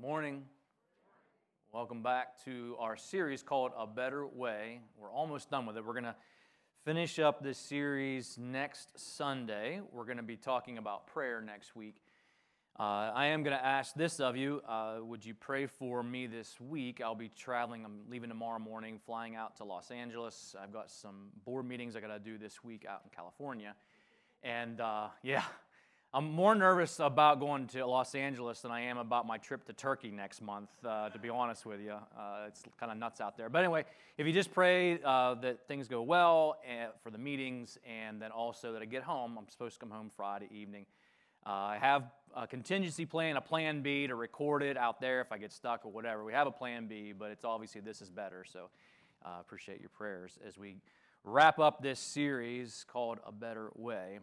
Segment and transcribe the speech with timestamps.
[0.00, 0.44] Good morning.
[1.74, 4.80] Welcome back to our series called A Better Way.
[4.98, 5.84] We're almost done with it.
[5.84, 6.14] We're going to
[6.86, 9.82] finish up this series next Sunday.
[9.92, 11.96] We're going to be talking about prayer next week.
[12.78, 16.26] Uh, I am going to ask this of you uh, Would you pray for me
[16.26, 17.02] this week?
[17.04, 17.84] I'll be traveling.
[17.84, 20.56] I'm leaving tomorrow morning, flying out to Los Angeles.
[20.58, 23.74] I've got some board meetings I got to do this week out in California.
[24.42, 25.44] And uh, yeah,
[26.12, 29.72] I'm more nervous about going to Los Angeles than I am about my trip to
[29.72, 31.92] Turkey next month, uh, to be honest with you.
[31.92, 33.48] Uh, it's kind of nuts out there.
[33.48, 33.84] But anyway,
[34.18, 38.32] if you just pray uh, that things go well uh, for the meetings and then
[38.32, 40.84] also that I get home, I'm supposed to come home Friday evening.
[41.46, 45.30] Uh, I have a contingency plan, a plan B to record it out there if
[45.30, 46.24] I get stuck or whatever.
[46.24, 48.44] We have a plan B, but it's obviously this is better.
[48.52, 48.68] So
[49.24, 50.74] uh, appreciate your prayers as we
[51.22, 54.18] wrap up this series called A Better Way.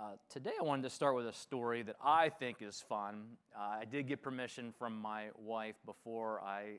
[0.00, 3.36] Uh, today, I wanted to start with a story that I think is fun.
[3.54, 6.78] Uh, I did get permission from my wife before I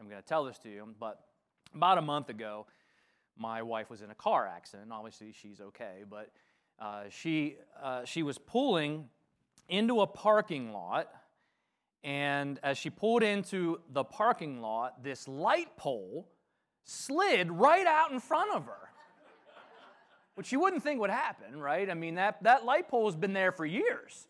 [0.00, 1.20] am going to tell this to you, but
[1.72, 2.66] about a month ago,
[3.38, 4.90] my wife was in a car accident.
[4.90, 6.32] Obviously, she's okay, but
[6.80, 9.04] uh, she, uh, she was pulling
[9.68, 11.08] into a parking lot,
[12.02, 16.26] and as she pulled into the parking lot, this light pole
[16.82, 18.88] slid right out in front of her
[20.36, 21.90] which you wouldn't think would happen, right?
[21.90, 24.28] I mean, that, that light pole has been there for years.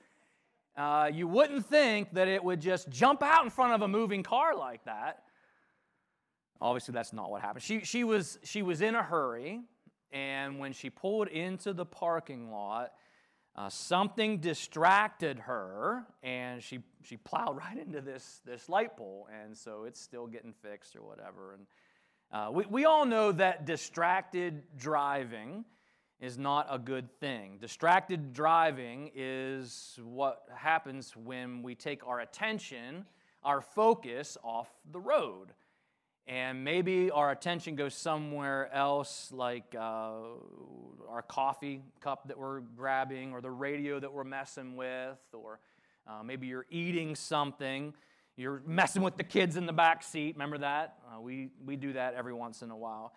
[0.77, 4.23] Uh, you wouldn't think that it would just jump out in front of a moving
[4.23, 5.25] car like that.
[6.61, 7.63] Obviously, that's not what happened.
[7.63, 9.63] She, she, was, she was in a hurry,
[10.13, 12.93] and when she pulled into the parking lot,
[13.57, 19.57] uh, something distracted her, and she, she plowed right into this, this light pole, and
[19.57, 21.55] so it's still getting fixed or whatever.
[21.55, 21.67] And
[22.31, 25.65] uh, we, we all know that distracted driving
[26.21, 27.59] is not a good thing.
[27.61, 33.05] Distracted driving is what happens when we take our attention,
[33.45, 35.53] our focus off the road.
[36.29, 40.11] And maybe our attention goes somewhere else, like uh,
[41.09, 45.61] our coffee cup that we're grabbing, or the radio that we're messing with, or
[46.09, 47.95] uh, maybe you're eating something.
[48.37, 50.35] You're messing with the kids in the back seat.
[50.35, 50.99] Remember that?
[51.07, 53.13] Uh, we, we do that every once in a while.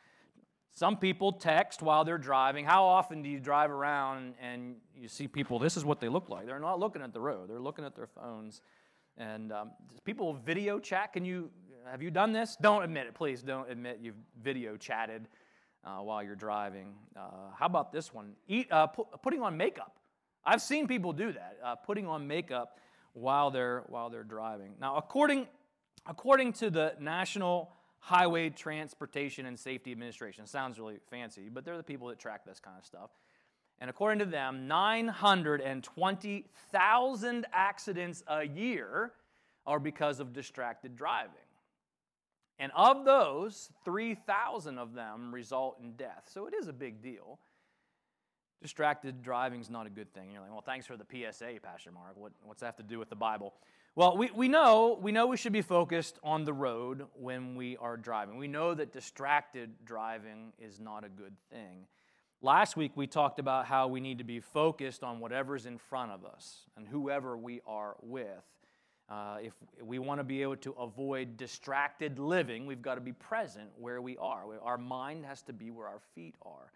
[0.72, 2.66] Some people text while they're driving.
[2.66, 6.30] How often do you drive around and you see people, this is what they look
[6.30, 6.46] like?
[6.46, 8.62] They're not looking at the road, they're looking at their phones.
[9.18, 9.72] And um,
[10.06, 11.12] people video chat.
[11.12, 11.50] Can you,
[11.92, 12.56] have you done this?
[12.62, 13.42] Don't admit it, please.
[13.42, 15.28] Don't admit you've video chatted
[15.84, 16.94] uh, while you're driving.
[17.18, 18.34] Uh, how about this one?
[18.48, 19.98] Eat, uh, pu- putting on makeup.
[20.46, 22.80] I've seen people do that, uh, putting on makeup
[23.14, 24.76] while they're, while they're driving.
[24.80, 25.48] Now, according,
[26.08, 30.48] according to the National Highway Transportation and Safety Administration.
[30.48, 33.10] Sounds really fancy, but they're the people that track this kind of stuff.
[33.82, 39.14] And according to them, 920,000 accidents a year
[39.66, 41.32] are because of distracted driving.
[42.58, 46.24] And of those, 3,000 of them result in death.
[46.28, 47.40] So it is a big deal.
[48.62, 50.32] Distracted driving is not a good thing.
[50.32, 52.18] You're like, well, thanks for the PSA, Pastor Mark.
[52.18, 53.54] What, what's that have to do with the Bible?
[54.00, 57.76] Well, we, we, know, we know we should be focused on the road when we
[57.76, 58.38] are driving.
[58.38, 61.86] We know that distracted driving is not a good thing.
[62.42, 66.14] Last week, we talked about how we need to be focused on whatever's in front
[66.14, 68.46] of us and whoever we are with.
[69.10, 69.52] Uh, if
[69.84, 74.02] we want to be able to avoid distracted living, we've got to be present where
[74.02, 74.46] we are.
[74.64, 76.72] Our mind has to be where our feet are.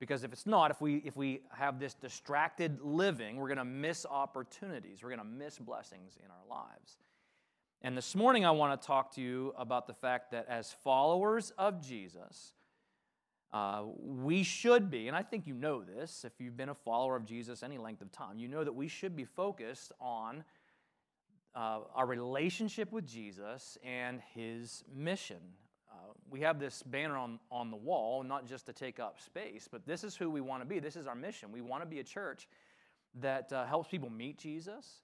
[0.00, 3.64] Because if it's not, if we, if we have this distracted living, we're going to
[3.64, 5.02] miss opportunities.
[5.02, 6.96] We're going to miss blessings in our lives.
[7.82, 11.52] And this morning, I want to talk to you about the fact that as followers
[11.58, 12.54] of Jesus,
[13.52, 17.16] uh, we should be, and I think you know this if you've been a follower
[17.16, 20.44] of Jesus any length of time, you know that we should be focused on
[21.54, 25.40] uh, our relationship with Jesus and his mission.
[26.30, 29.86] We have this banner on, on the wall, not just to take up space, but
[29.86, 30.78] this is who we want to be.
[30.78, 31.52] This is our mission.
[31.52, 32.48] We want to be a church
[33.20, 35.02] that uh, helps people meet Jesus,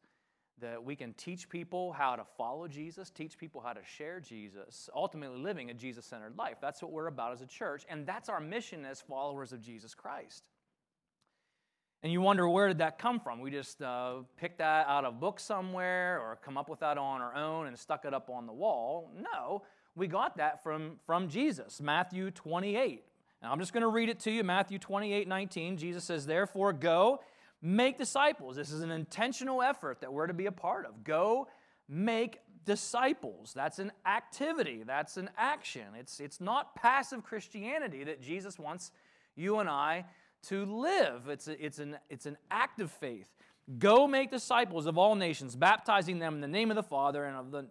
[0.61, 4.89] that we can teach people how to follow Jesus, teach people how to share Jesus,
[4.95, 6.57] ultimately living a Jesus centered life.
[6.61, 9.95] That's what we're about as a church, and that's our mission as followers of Jesus
[9.95, 10.45] Christ.
[12.03, 13.41] And you wonder where did that come from?
[13.41, 16.99] We just uh, picked that out of a book somewhere or come up with that
[16.99, 19.11] on our own and stuck it up on the wall.
[19.17, 19.63] No,
[19.97, 23.03] we got that from, from Jesus, Matthew 28.
[23.43, 24.45] Now I'm just going to read it to you.
[24.45, 25.77] Matthew 28 19.
[25.79, 27.21] Jesus says, Therefore, go
[27.63, 28.57] make disciples.
[28.57, 31.03] This is an intentional effort that we're to be a part of.
[31.03, 31.49] Go
[31.89, 33.53] make disciples.
[33.55, 35.87] That's an activity, that's an action.
[35.99, 38.91] It's, it's not passive Christianity that Jesus wants
[39.37, 40.05] you and I
[40.49, 41.29] to live.
[41.29, 43.33] It's, a, it's, an, it's an act of faith.
[43.79, 47.37] Go make disciples of all nations, baptizing them in the name of the Father and
[47.37, 47.67] of the,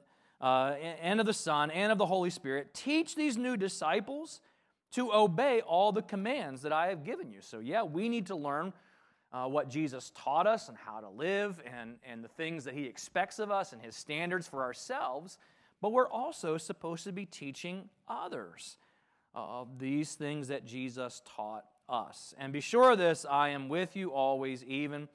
[0.45, 2.71] uh, and of the Son and of the Holy Spirit.
[2.71, 4.41] Teach these new disciples
[4.91, 7.41] to obey all the commands that I have given you.
[7.41, 8.71] So, yeah, we need to learn
[9.33, 12.85] uh, what Jesus taught us and how to live and, and the things that he
[12.85, 15.39] expects of us and his standards for ourselves,
[15.81, 18.77] but we're also supposed to be teaching others
[19.33, 22.35] of these things that Jesus taught us.
[22.37, 25.09] And be sure of this I am with you always, even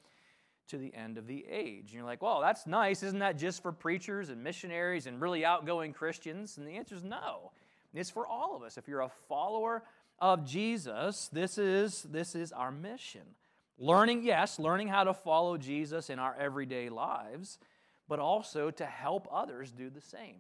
[0.71, 1.87] to the end of the age.
[1.87, 3.03] And you're like, well, that's nice.
[3.03, 6.59] Isn't that just for preachers and missionaries and really outgoing Christians?
[6.59, 7.53] And the answer is no.
[7.95, 8.79] It's for all of us.
[8.79, 9.83] If you're a follower
[10.19, 13.23] of Jesus, this is, this is our mission.
[13.79, 17.59] Learning, yes, learning how to follow Jesus in our everyday lives,
[18.09, 20.37] but also to help others do the same,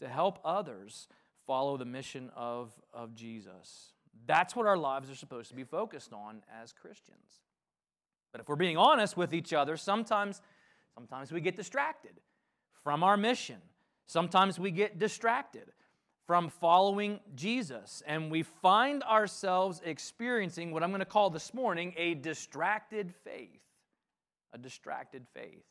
[0.00, 1.08] to help others
[1.46, 3.92] follow the mission of, of Jesus.
[4.26, 7.40] That's what our lives are supposed to be focused on as Christians.
[8.32, 10.40] But if we're being honest with each other, sometimes,
[10.94, 12.12] sometimes we get distracted
[12.82, 13.56] from our mission.
[14.06, 15.72] Sometimes we get distracted
[16.26, 18.02] from following Jesus.
[18.06, 23.60] And we find ourselves experiencing what I'm going to call this morning a distracted faith.
[24.52, 25.64] A distracted faith.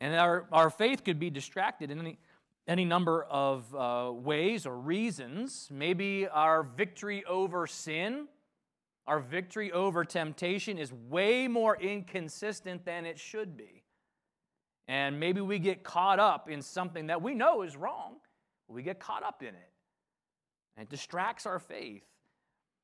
[0.00, 2.18] And our, our faith could be distracted in any,
[2.68, 5.68] any number of uh, ways or reasons.
[5.70, 8.28] Maybe our victory over sin,
[9.06, 13.82] our victory over temptation is way more inconsistent than it should be.
[14.88, 18.16] And maybe we get caught up in something that we know is wrong
[18.68, 19.70] we get caught up in it.
[20.76, 22.04] And it distracts our faith.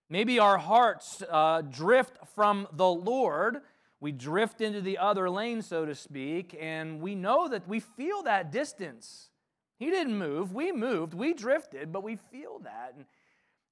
[0.08, 3.58] Maybe our hearts uh, drift from the Lord.
[4.00, 8.22] We drift into the other lane, so to speak, and we know that we feel
[8.24, 9.30] that distance.
[9.78, 13.06] He didn't move, we moved, we drifted, but we feel that, and,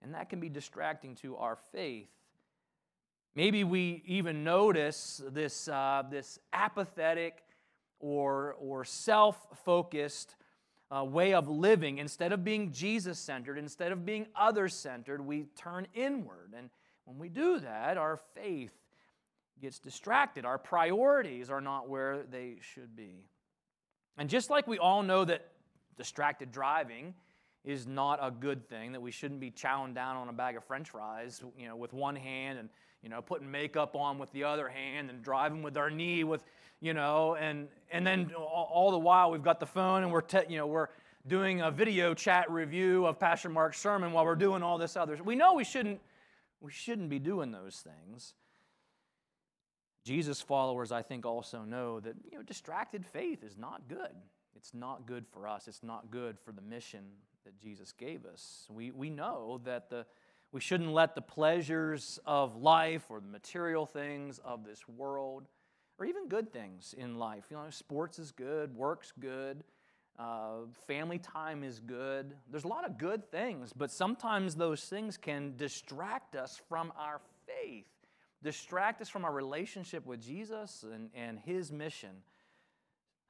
[0.02, 2.08] and that can be distracting to our faith.
[3.34, 7.44] Maybe we even notice this, uh, this apathetic
[8.00, 10.34] or, or self focused
[10.90, 15.44] uh, way of living, instead of being Jesus centered, instead of being other centered, we
[15.56, 16.52] turn inward.
[16.56, 16.70] And
[17.04, 18.72] when we do that, our faith
[19.60, 20.44] gets distracted.
[20.44, 23.24] Our priorities are not where they should be.
[24.18, 25.46] And just like we all know that
[25.96, 27.14] distracted driving
[27.62, 30.64] is not a good thing, that we shouldn't be chowing down on a bag of
[30.64, 32.68] french fries, you know, with one hand and,
[33.02, 36.44] you know, putting makeup on with the other hand and driving with our knee with
[36.80, 40.48] you know, and and then all the while we've got the phone and we're te-
[40.48, 40.88] you know we're
[41.26, 45.16] doing a video chat review of Pastor Mark's sermon while we're doing all this other.
[45.22, 46.00] We know we shouldn't
[46.60, 48.34] we shouldn't be doing those things.
[50.04, 54.14] Jesus followers, I think, also know that you know distracted faith is not good.
[54.56, 55.68] It's not good for us.
[55.68, 57.00] It's not good for the mission
[57.44, 58.66] that Jesus gave us.
[58.70, 60.06] We we know that the
[60.52, 65.46] we shouldn't let the pleasures of life or the material things of this world
[65.98, 67.44] or even good things in life.
[67.50, 69.62] You know, sports is good, work's good,
[70.18, 72.34] uh, family time is good.
[72.50, 77.20] There's a lot of good things, but sometimes those things can distract us from our
[77.46, 77.86] faith,
[78.42, 82.10] distract us from our relationship with Jesus and, and His mission.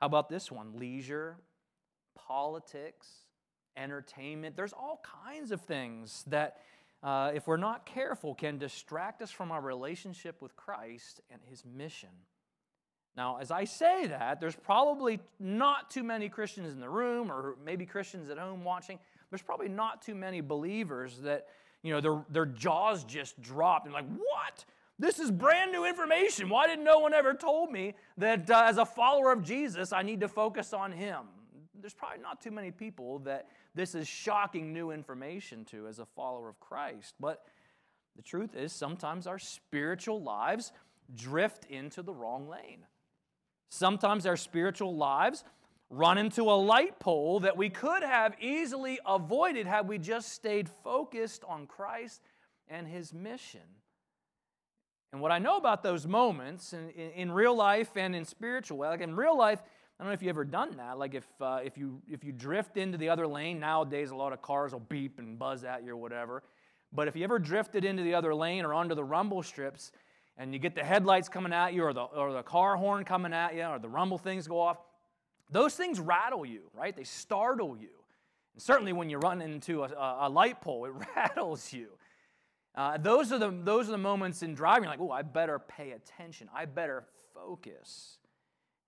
[0.00, 0.78] How about this one?
[0.78, 1.36] Leisure,
[2.14, 3.08] politics,
[3.76, 4.56] entertainment.
[4.56, 6.58] There's all kinds of things that,
[7.02, 11.64] uh, if we're not careful, can distract us from our relationship with Christ and His
[11.64, 12.10] mission.
[13.16, 17.56] Now, as I say that, there's probably not too many Christians in the room, or
[17.64, 18.98] maybe Christians at home watching.
[19.30, 21.46] There's probably not too many believers that,
[21.82, 24.64] you know, their, their jaws just dropped and like, what?
[24.98, 26.48] This is brand new information.
[26.50, 30.02] Why didn't no one ever told me that uh, as a follower of Jesus, I
[30.02, 31.20] need to focus on Him?
[31.80, 36.06] There's probably not too many people that this is shocking new information to as a
[36.06, 37.14] follower of Christ.
[37.20, 37.42] But
[38.16, 40.72] the truth is, sometimes our spiritual lives
[41.14, 42.86] drift into the wrong lane.
[43.70, 45.44] Sometimes our spiritual lives
[45.90, 50.68] run into a light pole that we could have easily avoided had we just stayed
[50.84, 52.22] focused on Christ
[52.68, 53.60] and His mission.
[55.12, 58.78] And what I know about those moments in, in, in real life and in spiritual,
[58.78, 59.60] like in real life,
[60.00, 60.98] I don't know if you've ever done that.
[60.98, 64.32] Like if, uh, if, you, if you drift into the other lane, nowadays a lot
[64.32, 66.42] of cars will beep and buzz at you or whatever.
[66.90, 69.92] But if you ever drifted into the other lane or onto the rumble strips,
[70.38, 73.34] and you get the headlights coming at you or the, or the car horn coming
[73.34, 74.78] at you or the rumble things go off,
[75.50, 76.96] those things rattle you, right?
[76.96, 77.90] They startle you.
[78.54, 81.88] And certainly when you run into a, a light pole, it rattles you.
[82.74, 85.90] Uh, those, are the, those are the moments in driving, like, oh, I better pay
[85.90, 86.48] attention.
[86.54, 87.04] I better
[87.34, 88.16] focus.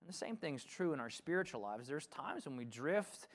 [0.03, 1.87] And the same thing's true in our spiritual lives.
[1.87, 3.27] There's times when we drift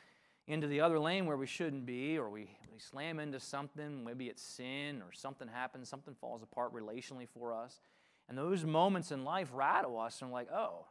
[0.46, 4.26] into the other lane where we shouldn't be, or we, we slam into something, maybe
[4.26, 7.80] it's sin, or something happens, something falls apart relationally for us.
[8.28, 10.84] And those moments in life rattle us and we're like, oh,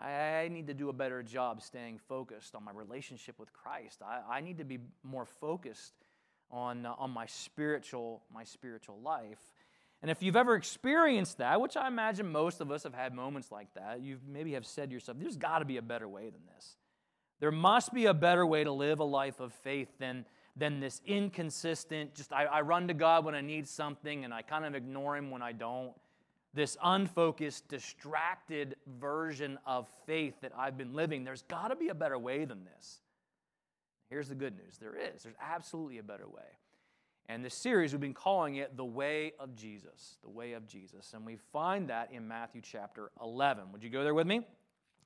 [0.00, 4.00] I need to do a better job staying focused on my relationship with Christ.
[4.02, 5.92] I, I need to be more focused
[6.50, 9.52] on, uh, on my spiritual my spiritual life.
[10.04, 13.50] And if you've ever experienced that, which I imagine most of us have had moments
[13.50, 16.24] like that, you maybe have said to yourself, there's got to be a better way
[16.24, 16.76] than this.
[17.40, 21.00] There must be a better way to live a life of faith than, than this
[21.06, 24.74] inconsistent, just I, I run to God when I need something and I kind of
[24.74, 25.94] ignore Him when I don't.
[26.52, 31.24] This unfocused, distracted version of faith that I've been living.
[31.24, 33.00] There's got to be a better way than this.
[34.10, 35.22] Here's the good news there is.
[35.22, 36.58] There's absolutely a better way.
[37.28, 40.18] And this series, we've been calling it The Way of Jesus.
[40.22, 41.12] The Way of Jesus.
[41.14, 43.72] And we find that in Matthew chapter 11.
[43.72, 44.46] Would you go there with me?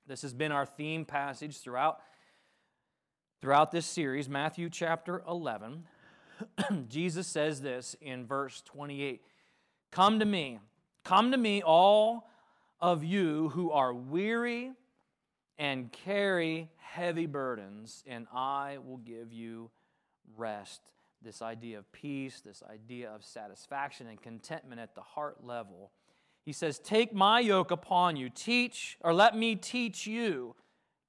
[0.07, 2.01] This has been our theme passage throughout
[3.41, 5.85] throughout this series, Matthew chapter 11,
[6.89, 9.23] Jesus says this in verse 28
[9.91, 10.59] Come to me,
[11.05, 12.29] come to me, all
[12.81, 14.73] of you who are weary
[15.59, 19.71] and carry heavy burdens, and I will give you
[20.37, 20.81] rest.
[21.23, 25.91] This idea of peace, this idea of satisfaction and contentment at the heart level.
[26.45, 30.55] He says, Take my yoke upon you, teach, or let me teach you,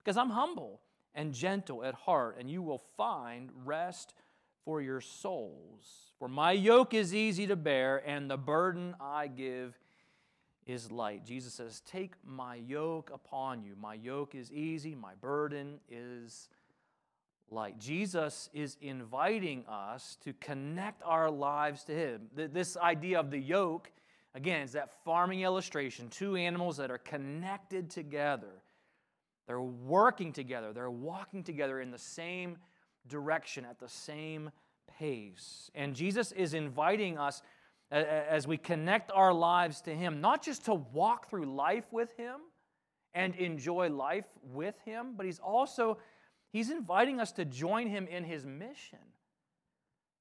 [0.03, 0.81] because I'm humble
[1.13, 4.13] and gentle at heart, and you will find rest
[4.65, 6.13] for your souls.
[6.17, 9.77] For my yoke is easy to bear, and the burden I give
[10.65, 11.25] is light.
[11.25, 13.75] Jesus says, Take my yoke upon you.
[13.79, 16.49] My yoke is easy, my burden is
[17.51, 17.79] light.
[17.79, 22.27] Jesus is inviting us to connect our lives to Him.
[22.35, 23.91] This idea of the yoke,
[24.35, 28.61] again, is that farming illustration two animals that are connected together
[29.49, 32.57] they're working together, they're walking together in the same
[33.07, 34.51] direction at the same
[34.99, 35.71] pace.
[35.73, 37.41] And Jesus is inviting us
[37.89, 42.35] as we connect our lives to Him, not just to walk through life with Him
[43.15, 45.97] and enjoy life with Him, but He's also
[46.51, 48.99] He's inviting us to join Him in His mission.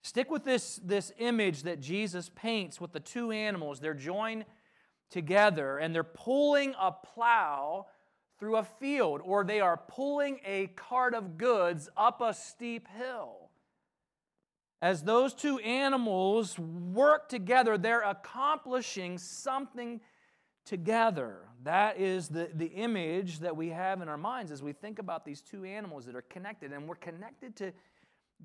[0.02, 3.80] Stick with this, this image that Jesus paints with the two animals.
[3.80, 4.44] They're joined
[5.10, 7.86] together and they're pulling a plow
[8.38, 13.50] through a field, or they are pulling a cart of goods up a steep hill.
[14.80, 20.00] As those two animals work together, they're accomplishing something
[20.68, 21.38] together.
[21.64, 25.24] That is the, the image that we have in our minds as we think about
[25.24, 26.72] these two animals that are connected.
[26.72, 27.72] And we're connected to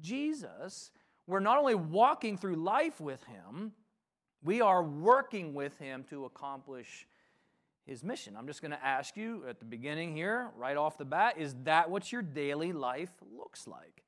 [0.01, 0.91] Jesus.
[1.27, 3.73] We're not only walking through life with Him,
[4.43, 7.05] we are working with Him to accomplish
[7.85, 8.35] his mission.
[8.37, 11.55] I'm just going to ask you at the beginning here, right off the bat, is
[11.63, 14.03] that what your daily life looks like?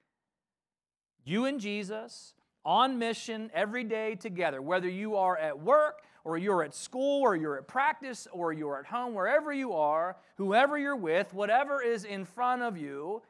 [1.25, 6.63] You and Jesus on mission every day together, whether you are at work or you're
[6.63, 10.97] at school or you're at practice or you're at home, wherever you are, whoever you're
[10.97, 13.21] with, whatever is in front of you,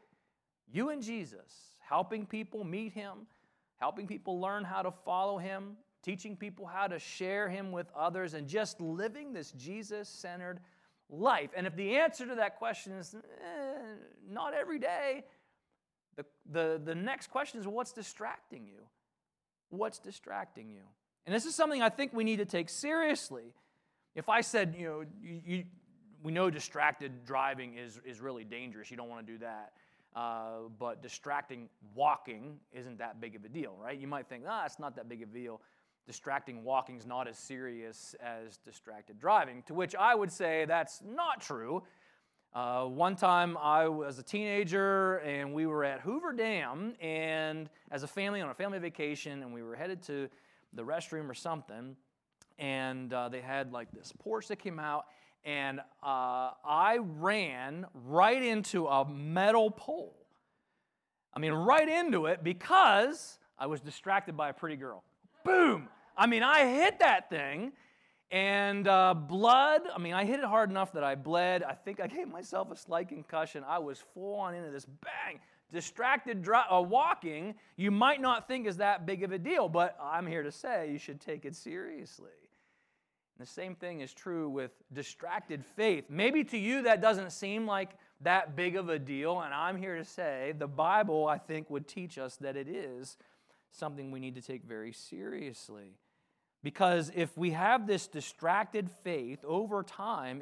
[0.71, 3.27] you and Jesus, helping people meet him,
[3.77, 8.35] helping people learn how to follow him, teaching people how to share Him with others,
[8.35, 10.59] and just living this Jesus centered
[11.09, 11.49] life?
[11.57, 13.77] And if the answer to that question is eh,
[14.29, 15.23] not every day,
[16.15, 18.83] the, the, the next question is what's distracting you?
[19.69, 20.83] What's distracting you?
[21.25, 23.53] And this is something I think we need to take seriously.
[24.15, 25.63] If I said, you know, you, you,
[26.23, 29.73] we know distracted driving is, is really dangerous, you don't want to do that.
[30.15, 33.99] Uh, but distracting walking isn't that big of a deal, right?
[33.99, 35.61] You might think, ah, it's not that big of a deal
[36.05, 41.01] distracting walking is not as serious as distracted driving, to which I would say that's
[41.03, 41.83] not true.
[42.53, 48.03] Uh, one time I was a teenager and we were at Hoover Dam and as
[48.03, 50.29] a family on a family vacation and we were headed to
[50.75, 51.95] the restroom or something
[52.57, 55.05] and uh, they had like this porch that came out
[55.43, 60.15] and uh, I ran right into a metal pole.
[61.33, 65.03] I mean, right into it because I was distracted by a pretty girl.
[65.43, 65.87] Boom!
[66.17, 67.73] I mean, I hit that thing
[68.31, 69.81] and uh, blood.
[69.93, 71.61] I mean, I hit it hard enough that I bled.
[71.61, 73.63] I think I gave myself a slight concussion.
[73.67, 75.39] I was full on into this bang.
[75.71, 79.97] Distracted dri- uh, walking, you might not think is that big of a deal, but
[80.01, 82.29] I'm here to say you should take it seriously.
[83.37, 86.05] And the same thing is true with distracted faith.
[86.09, 89.97] Maybe to you that doesn't seem like that big of a deal, and I'm here
[89.97, 93.17] to say the Bible, I think, would teach us that it is
[93.71, 95.97] something we need to take very seriously.
[96.63, 100.41] Because if we have this distracted faith over time,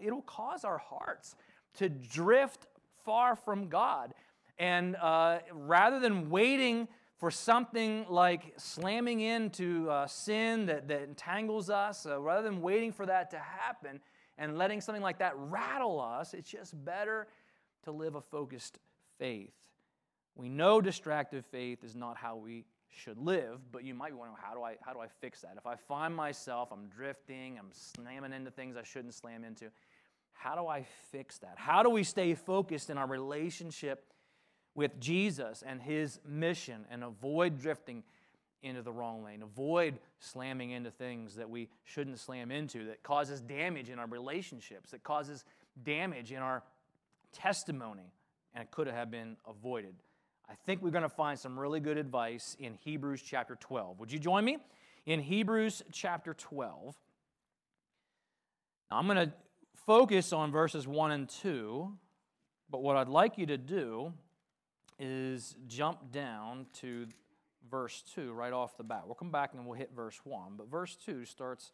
[0.00, 1.36] it'll cause our hearts
[1.74, 2.66] to drift
[3.04, 4.14] far from God.
[4.60, 6.86] And uh, rather than waiting
[7.16, 12.92] for something like slamming into uh, sin that, that entangles us, uh, rather than waiting
[12.92, 14.00] for that to happen
[14.36, 17.26] and letting something like that rattle us, it's just better
[17.84, 18.78] to live a focused
[19.18, 19.54] faith.
[20.34, 24.36] We know distracted faith is not how we should live, but you might be wondering,
[24.42, 25.54] how do I, how do I fix that?
[25.56, 29.66] If I find myself, I'm drifting, I'm slamming into things I shouldn't slam into,
[30.34, 31.54] how do I fix that?
[31.56, 34.04] How do we stay focused in our relationship
[34.74, 38.02] with Jesus and his mission and avoid drifting
[38.62, 43.40] into the wrong lane, avoid slamming into things that we shouldn't slam into, that causes
[43.40, 45.44] damage in our relationships, that causes
[45.82, 46.62] damage in our
[47.32, 48.12] testimony,
[48.54, 49.94] and it could have been avoided.
[50.48, 54.00] I think we're going to find some really good advice in Hebrews chapter 12.
[54.00, 54.58] Would you join me?
[55.06, 56.96] In Hebrews chapter 12.
[58.90, 59.32] Now, I'm going to
[59.86, 61.92] focus on verses 1 and 2,
[62.68, 64.12] but what I'd like you to do
[65.00, 67.06] is jump down to
[67.70, 69.02] verse 2 right off the bat.
[69.06, 71.72] We'll come back and we'll hit verse 1, but verse 2 starts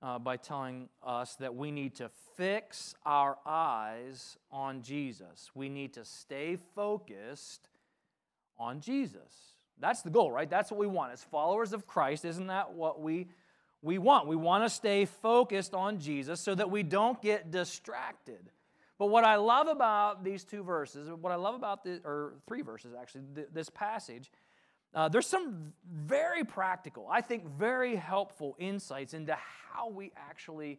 [0.00, 5.50] uh, by telling us that we need to fix our eyes on Jesus.
[5.54, 7.68] We need to stay focused
[8.58, 9.54] on Jesus.
[9.80, 10.48] That's the goal, right?
[10.48, 11.12] That's what we want.
[11.12, 13.28] As followers of Christ, isn't that what we,
[13.82, 14.28] we want?
[14.28, 18.50] We want to stay focused on Jesus so that we don't get distracted.
[18.98, 22.62] But what I love about these two verses, what I love about the, or three
[22.62, 24.30] verses actually, this passage,
[24.94, 29.36] uh, there's some very practical, I think very helpful insights into
[29.72, 30.78] how we actually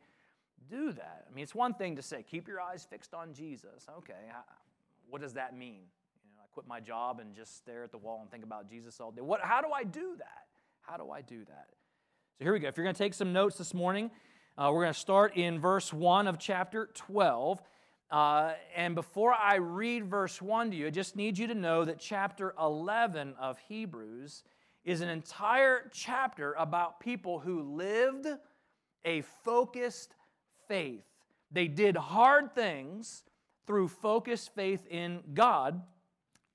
[0.69, 1.25] do that.
[1.29, 3.85] I mean, it's one thing to say, keep your eyes fixed on Jesus.
[3.97, 4.13] Okay,
[5.09, 5.81] what does that mean?
[6.23, 8.69] You know, I quit my job and just stare at the wall and think about
[8.69, 9.21] Jesus all day.
[9.21, 10.45] What, how do I do that?
[10.81, 11.67] How do I do that?
[12.37, 12.69] So here we go.
[12.69, 14.11] If you're going to take some notes this morning,
[14.57, 17.61] uh, we're going to start in verse 1 of chapter 12.
[18.11, 21.85] Uh, and before I read verse 1 to you, I just need you to know
[21.85, 24.43] that chapter 11 of Hebrews
[24.83, 28.27] is an entire chapter about people who lived
[29.03, 30.13] a focused
[30.67, 31.03] faith.
[31.51, 33.23] They did hard things
[33.65, 35.81] through focused faith in God.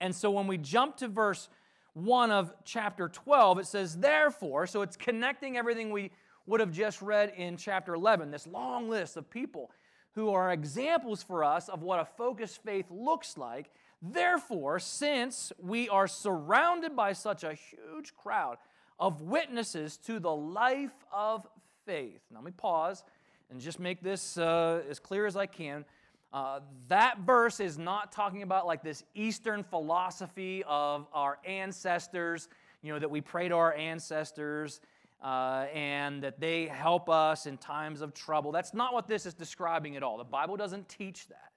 [0.00, 1.48] And so when we jump to verse
[1.94, 6.12] 1 of chapter 12, it says, Therefore, so it's connecting everything we
[6.46, 9.70] would have just read in chapter 11, this long list of people
[10.14, 13.70] who are examples for us of what a focused faith looks like.
[14.02, 18.56] Therefore, since we are surrounded by such a huge crowd
[18.98, 21.46] of witnesses to the life of
[21.86, 23.04] faith, now let me pause
[23.50, 25.84] and just make this uh, as clear as I can.
[26.32, 32.48] Uh, that verse is not talking about like this Eastern philosophy of our ancestors,
[32.82, 34.80] you know, that we pray to our ancestors
[35.22, 38.52] uh, and that they help us in times of trouble.
[38.52, 40.18] That's not what this is describing at all.
[40.18, 41.50] The Bible doesn't teach that.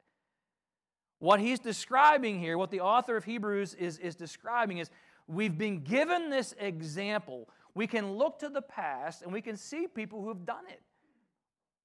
[1.20, 4.90] What he's describing here, what the author of Hebrews is, is describing, is
[5.28, 7.48] we've been given this example.
[7.74, 10.82] We can look to the past and we can see people who have done it.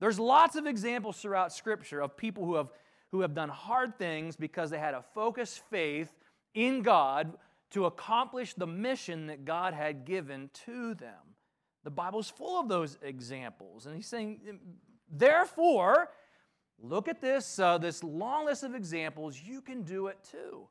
[0.00, 2.68] There's lots of examples throughout Scripture of people who have,
[3.12, 6.10] who have done hard things because they had a focused faith
[6.54, 7.34] in God
[7.70, 11.36] to accomplish the mission that God had given to them.
[11.84, 13.86] The Bible's full of those examples.
[13.86, 14.40] And he's saying,
[15.10, 16.10] therefore,
[16.80, 19.40] look at this, uh, this long list of examples.
[19.42, 20.66] You can do it too.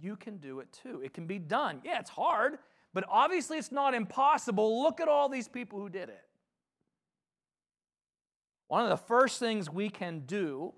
[0.00, 1.00] You can do it too.
[1.04, 1.80] It can be done.
[1.84, 2.58] Yeah, it's hard,
[2.94, 4.82] but obviously it's not impossible.
[4.82, 6.24] Look at all these people who did it.
[8.68, 10.74] One of the first things we can do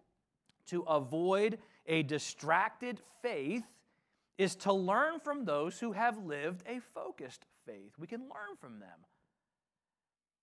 [0.66, 3.64] to avoid a distracted faith
[4.38, 7.92] is to learn from those who have lived a focused faith.
[7.98, 9.00] We can learn from them.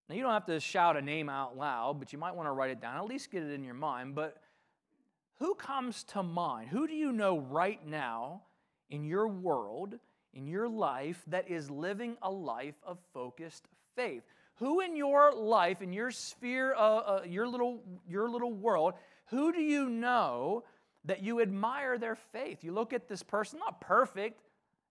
[0.09, 2.51] Now, you don't have to shout a name out loud, but you might want to
[2.51, 4.15] write it down, at least get it in your mind.
[4.15, 4.37] But
[5.39, 6.69] who comes to mind?
[6.69, 8.43] Who do you know right now
[8.89, 9.95] in your world,
[10.33, 14.23] in your life, that is living a life of focused faith?
[14.55, 18.93] Who in your life, in your sphere, uh, uh, your, little, your little world,
[19.27, 20.63] who do you know
[21.05, 22.63] that you admire their faith?
[22.63, 24.41] You look at this person, not perfect,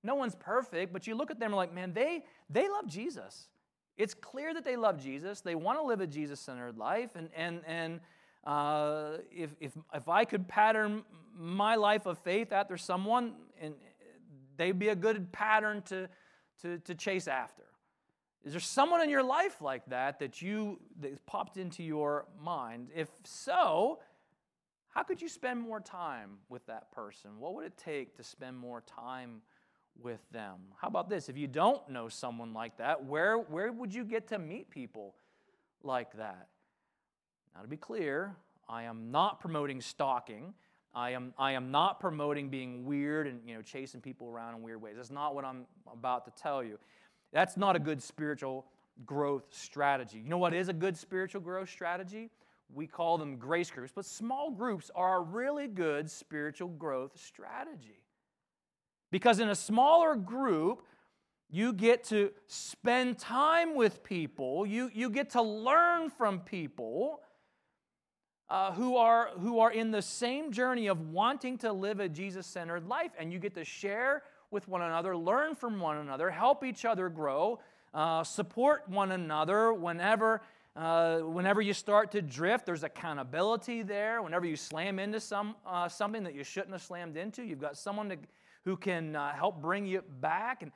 [0.04, 3.48] no one's perfect, but you look at them and like, man, they, they love Jesus.
[3.96, 5.40] It's clear that they love Jesus.
[5.40, 7.16] They want to live a Jesus centered life.
[7.16, 8.00] And, and, and
[8.44, 11.02] uh, if, if, if I could pattern
[11.34, 13.74] my life of faith after someone, and
[14.56, 16.08] they'd be a good pattern to,
[16.62, 17.62] to, to chase after.
[18.44, 22.90] Is there someone in your life like that that you that popped into your mind?
[22.94, 23.98] If so,
[24.88, 27.40] how could you spend more time with that person?
[27.40, 29.42] What would it take to spend more time
[30.02, 30.58] with them?
[30.80, 31.28] How about this?
[31.28, 35.14] If you don't know someone like that, where, where would you get to meet people
[35.82, 36.48] like that?
[37.54, 38.36] Now, to be clear,
[38.68, 40.54] I am not promoting stalking.
[40.94, 44.62] I am, I am not promoting being weird and you know, chasing people around in
[44.62, 44.94] weird ways.
[44.96, 46.78] That's not what I'm about to tell you.
[47.32, 48.66] That's not a good spiritual
[49.04, 50.18] growth strategy.
[50.18, 52.30] You know what is a good spiritual growth strategy?
[52.74, 58.05] We call them grace groups, but small groups are a really good spiritual growth strategy.
[59.10, 60.82] Because in a smaller group,
[61.48, 67.20] you get to spend time with people, you, you get to learn from people
[68.48, 72.46] uh, who, are, who are in the same journey of wanting to live a Jesus
[72.46, 76.64] centered life, and you get to share with one another, learn from one another, help
[76.64, 77.58] each other grow,
[77.94, 80.42] uh, support one another whenever.
[80.76, 84.20] Uh, whenever you start to drift, there's accountability there.
[84.20, 87.78] Whenever you slam into some, uh, something that you shouldn't have slammed into, you've got
[87.78, 88.16] someone to,
[88.66, 90.62] who can uh, help bring you back.
[90.62, 90.72] And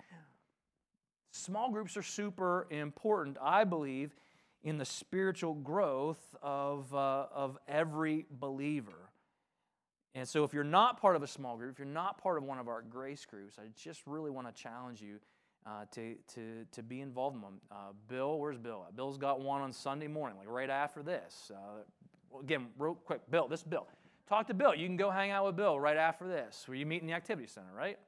[1.33, 4.15] small groups are super important, I believe,
[4.63, 9.11] in the spiritual growth of, uh, of every believer.
[10.15, 12.45] And so, if you're not part of a small group, if you're not part of
[12.45, 15.19] one of our grace groups, I just really want to challenge you
[15.67, 17.61] uh, to, to, to be involved in them.
[17.71, 18.87] Uh, Bill, where's Bill?
[18.97, 21.53] Bill's got one on Sunday morning, like right after this.
[21.55, 23.87] Uh, again, real quick, Bill, this Bill.
[24.31, 24.77] Talk to Bill.
[24.77, 27.15] You can go hang out with Bill right after this, where you meet in the
[27.15, 27.99] activity center, right?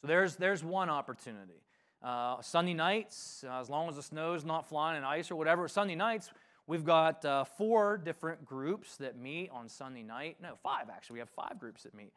[0.00, 1.62] So there's, there's one opportunity.
[2.02, 5.68] Uh, Sunday nights, uh, as long as the snow's not flying and ice or whatever,
[5.68, 6.32] Sunday nights,
[6.66, 10.38] we've got uh, four different groups that meet on Sunday night.
[10.42, 11.14] No, five actually.
[11.14, 12.12] We have five groups that meet.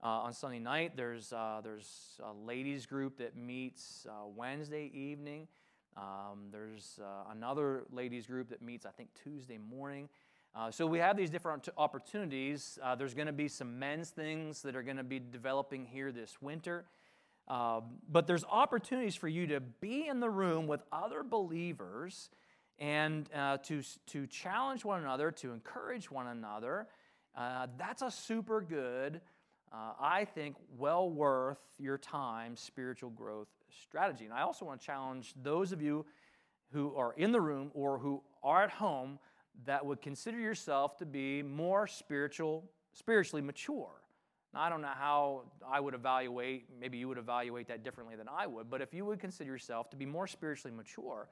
[0.00, 5.48] Uh, on Sunday night, there's, uh, there's a ladies group that meets uh, Wednesday evening.
[5.96, 10.08] Um, there's another ladies group that meets, I think, Tuesday morning.
[10.70, 12.78] So we have these different opportunities.
[12.98, 16.36] there's going to be some men's things that are going to be developing here this
[16.40, 16.84] winter.
[17.48, 22.28] Um, but there's opportunities for you to be in the room with other believers
[22.78, 26.88] and uh, to, to challenge one another, to encourage one another.
[27.36, 29.20] Uh, that's a super good,
[29.72, 34.24] uh, I think, well worth your time spiritual growth strategy.
[34.24, 36.04] And I also want to challenge those of you
[36.72, 39.18] who are in the room or who are at home
[39.64, 44.02] that would consider yourself to be more spiritual, spiritually mature.
[44.54, 48.28] Now, I don't know how I would evaluate, maybe you would evaluate that differently than
[48.28, 51.28] I would, but if you would consider yourself to be more spiritually mature,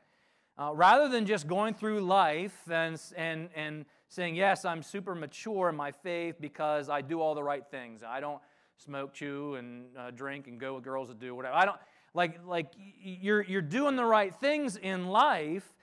[0.59, 5.69] uh, rather than just going through life and, and, and saying, Yes, I'm super mature
[5.71, 8.03] in my faith because I do all the right things.
[8.07, 8.41] I don't
[8.77, 11.55] smoke, chew, and uh, drink and go with girls that do whatever.
[11.55, 11.79] I don't,
[12.13, 15.75] like, like you're, you're doing the right things in life,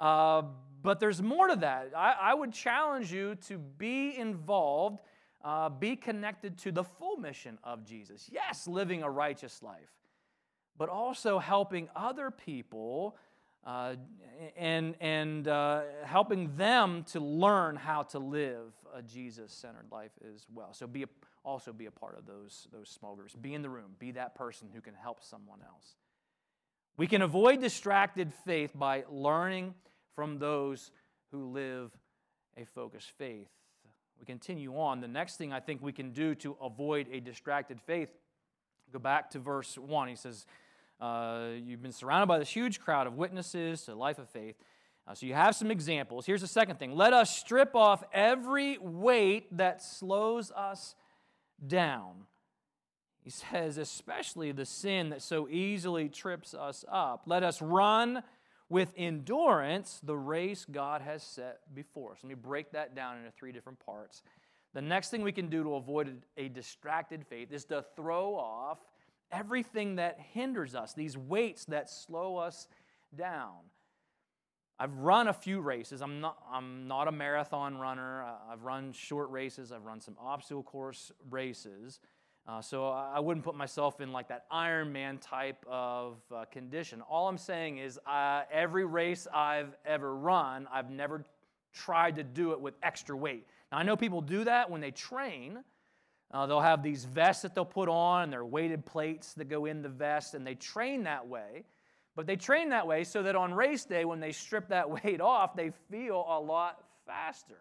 [0.00, 0.42] uh,
[0.82, 1.92] but there's more to that.
[1.96, 5.00] I, I would challenge you to be involved
[5.44, 8.28] uh, be connected to the full mission of Jesus.
[8.30, 9.92] Yes, living a righteous life,
[10.76, 13.16] but also helping other people
[13.64, 13.94] uh,
[14.56, 20.46] and, and uh, helping them to learn how to live a Jesus centered life as
[20.52, 20.72] well.
[20.72, 21.08] So be a,
[21.44, 23.34] also be a part of those, those small groups.
[23.34, 25.94] Be in the room, be that person who can help someone else.
[26.96, 29.74] We can avoid distracted faith by learning
[30.18, 30.90] from those
[31.30, 31.92] who live
[32.56, 33.46] a focused faith.
[34.18, 35.00] We continue on.
[35.00, 38.08] The next thing I think we can do to avoid a distracted faith,
[38.92, 40.08] go back to verse 1.
[40.08, 40.44] He says,
[41.00, 44.56] uh, You've been surrounded by this huge crowd of witnesses to the life of faith.
[45.06, 46.26] Uh, so you have some examples.
[46.26, 50.96] Here's the second thing let us strip off every weight that slows us
[51.64, 52.26] down.
[53.22, 57.22] He says, especially the sin that so easily trips us up.
[57.26, 58.24] Let us run
[58.68, 62.18] with endurance the race God has set before us.
[62.22, 64.22] Let me break that down into three different parts.
[64.74, 68.78] The next thing we can do to avoid a distracted faith is to throw off
[69.32, 72.68] everything that hinders us, these weights that slow us
[73.16, 73.54] down.
[74.78, 76.02] I've run a few races.
[76.02, 78.24] I'm not, I'm not a marathon runner.
[78.50, 79.72] I've run short races.
[79.72, 81.98] I've run some obstacle course races.
[82.48, 87.02] Uh, so I wouldn't put myself in like that Iron Man type of uh, condition.
[87.02, 91.24] All I'm saying is uh, every race I've ever run, I've never
[91.74, 93.46] tried to do it with extra weight.
[93.70, 95.58] Now I know people do that when they train.
[96.30, 99.66] Uh, they'll have these vests that they'll put on, and they're weighted plates that go
[99.66, 101.64] in the vest, and they train that way.
[102.16, 105.20] But they train that way so that on race day, when they strip that weight
[105.20, 107.58] off, they feel a lot faster.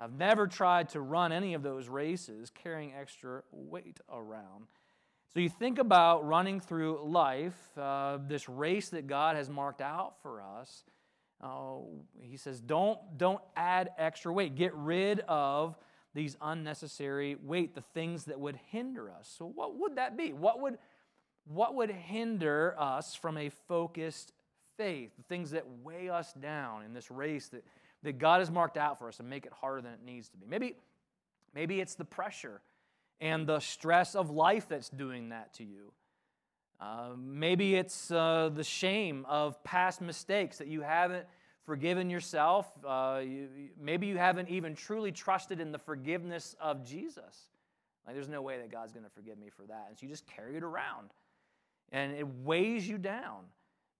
[0.00, 4.66] I've never tried to run any of those races carrying extra weight around.
[5.34, 10.14] So you think about running through life, uh, this race that God has marked out
[10.22, 10.84] for us.
[11.42, 11.78] Uh,
[12.20, 14.54] he says, don't, don't add extra weight.
[14.54, 15.76] Get rid of
[16.14, 19.32] these unnecessary weight, the things that would hinder us.
[19.38, 20.32] So, what would that be?
[20.32, 20.78] What would,
[21.44, 24.32] what would hinder us from a focused
[24.76, 25.12] faith?
[25.16, 27.64] The things that weigh us down in this race that
[28.02, 30.36] that God has marked out for us and make it harder than it needs to
[30.36, 30.46] be.
[30.46, 30.76] Maybe,
[31.54, 32.60] Maybe it's the pressure
[33.20, 35.92] and the stress of life that's doing that to you.
[36.80, 41.26] Uh, maybe it's uh, the shame of past mistakes that you haven't
[41.64, 42.70] forgiven yourself.
[42.86, 43.48] Uh, you,
[43.80, 47.48] maybe you haven't even truly trusted in the forgiveness of Jesus.
[48.06, 49.86] Like, there's no way that God's going to forgive me for that.
[49.88, 51.10] And so you just carry it around,
[51.90, 53.44] and it weighs you down.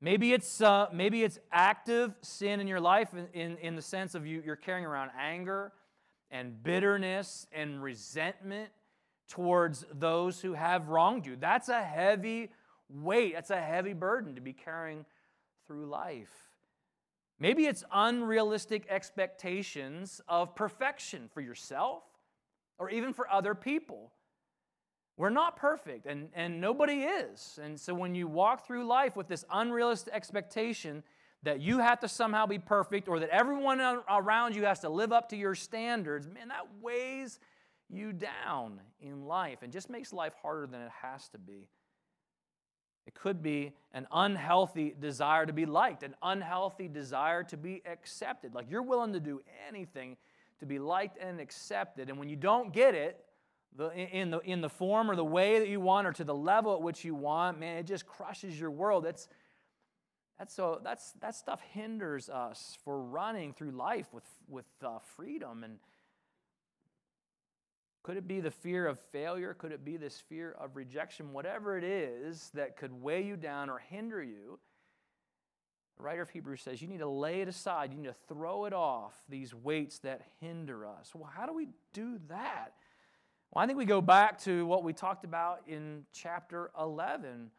[0.00, 4.14] Maybe it's, uh, maybe it's active sin in your life in, in, in the sense
[4.14, 5.72] of you, you're carrying around anger
[6.30, 8.70] and bitterness and resentment
[9.28, 11.36] towards those who have wronged you.
[11.36, 12.50] That's a heavy
[12.88, 15.04] weight, that's a heavy burden to be carrying
[15.66, 16.48] through life.
[17.40, 22.02] Maybe it's unrealistic expectations of perfection for yourself
[22.78, 24.12] or even for other people.
[25.18, 27.58] We're not perfect, and, and nobody is.
[27.60, 31.02] And so when you walk through life with this unrealistic expectation
[31.42, 35.12] that you have to somehow be perfect or that everyone around you has to live
[35.12, 37.40] up to your standards, man, that weighs
[37.90, 41.68] you down in life and just makes life harder than it has to be.
[43.04, 48.54] It could be an unhealthy desire to be liked, an unhealthy desire to be accepted.
[48.54, 50.16] Like you're willing to do anything
[50.60, 52.08] to be liked and accepted.
[52.08, 53.24] And when you don't get it,
[53.76, 56.34] the, in, the, in the form or the way that you want or to the
[56.34, 59.04] level at which you want, man, it just crushes your world.
[59.04, 59.28] That's,
[60.38, 65.64] that's, so, that's, that stuff hinders us for running through life with, with uh, freedom
[65.64, 65.78] and,
[68.08, 69.52] could it be the fear of failure?
[69.52, 71.34] Could it be this fear of rejection?
[71.34, 74.58] Whatever it is that could weigh you down or hinder you,
[75.98, 77.92] the writer of Hebrews says you need to lay it aside.
[77.92, 81.10] You need to throw it off, these weights that hinder us.
[81.14, 82.72] Well, how do we do that?
[83.50, 87.50] Well, I think we go back to what we talked about in chapter 11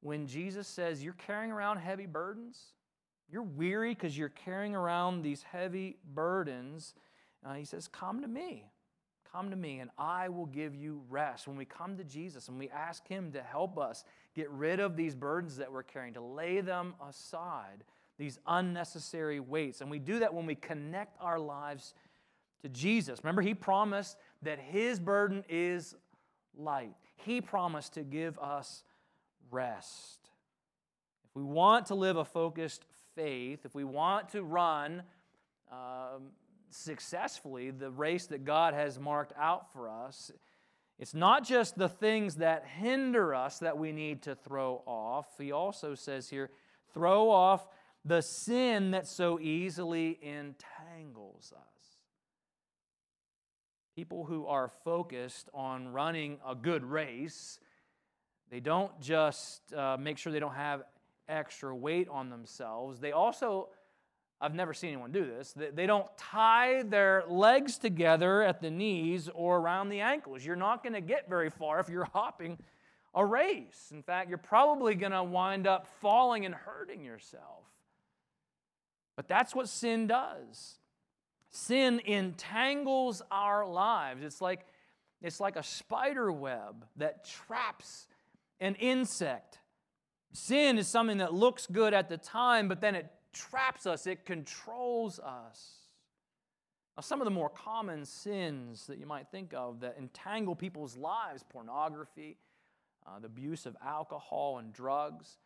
[0.00, 2.74] when Jesus says, You're carrying around heavy burdens.
[3.28, 6.94] You're weary because you're carrying around these heavy burdens.
[7.44, 8.66] Uh, he says, Come to me.
[9.32, 11.48] Come to me and I will give you rest.
[11.48, 14.04] When we come to Jesus and we ask Him to help us
[14.36, 17.82] get rid of these burdens that we're carrying, to lay them aside,
[18.18, 19.80] these unnecessary weights.
[19.80, 21.94] And we do that when we connect our lives
[22.60, 23.20] to Jesus.
[23.24, 25.94] Remember, He promised that His burden is
[26.56, 28.82] light, He promised to give us
[29.50, 30.30] rest.
[31.24, 35.02] If we want to live a focused faith, if we want to run
[35.70, 36.32] um,
[36.70, 40.30] successfully the race that God has marked out for us.
[40.98, 45.26] It's not just the things that hinder us that we need to throw off.
[45.38, 46.50] He also says here,
[46.92, 47.66] throw off
[48.04, 51.71] the sin that so easily entangles us.
[53.94, 57.58] People who are focused on running a good race,
[58.50, 60.82] they don't just uh, make sure they don't have
[61.28, 63.68] extra weight on themselves, they also
[64.42, 65.54] I've never seen anyone do this.
[65.54, 70.44] They don't tie their legs together at the knees or around the ankles.
[70.44, 72.58] You're not going to get very far if you're hopping
[73.14, 73.90] a race.
[73.92, 77.66] In fact, you're probably going to wind up falling and hurting yourself.
[79.14, 80.78] But that's what sin does.
[81.52, 84.24] Sin entangles our lives.
[84.24, 84.66] It's like,
[85.20, 88.06] it's like a spider web that traps
[88.58, 89.58] an insect.
[90.32, 94.24] Sin is something that looks good at the time, but then it traps us, it
[94.24, 95.82] controls us.
[96.96, 100.96] Now, some of the more common sins that you might think of that entangle people's
[100.96, 102.38] lives pornography,
[103.06, 105.36] uh, the abuse of alcohol and drugs,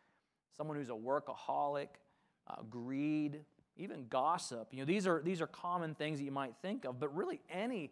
[0.55, 1.87] someone who's a workaholic,
[2.47, 3.41] uh, greed,
[3.77, 4.69] even gossip.
[4.71, 7.41] You know, these are, these are common things that you might think of, but really
[7.49, 7.91] any,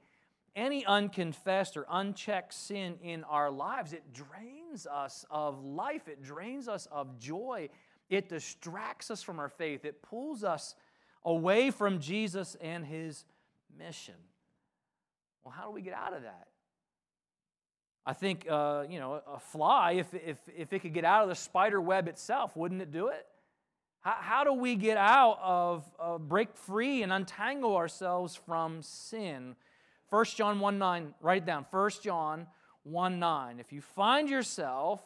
[0.56, 6.68] any unconfessed or unchecked sin in our lives, it drains us of life, it drains
[6.68, 7.70] us of joy,
[8.10, 10.76] it distracts us from our faith, it pulls us
[11.24, 13.26] away from Jesus and his
[13.78, 14.16] mission.
[15.44, 16.48] Well, how do we get out of that?
[18.06, 21.30] I think, uh, you know, a fly, if, if, if it could get out of
[21.30, 23.26] the spider web itself, wouldn't it do it?
[24.06, 29.56] How, how do we get out of, uh, break free and untangle ourselves from sin?
[30.12, 31.66] 1 John 1 9, write it down.
[31.72, 32.46] 1 John
[32.84, 33.60] 1 9.
[33.60, 35.02] If you find yourself